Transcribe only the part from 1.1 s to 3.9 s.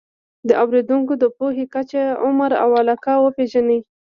د پوهې کچه، عمر او علاقه وپېژنئ.